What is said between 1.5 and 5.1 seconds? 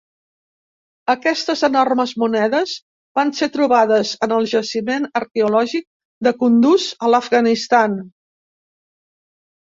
enormes monedes van ser trobades en el jaciment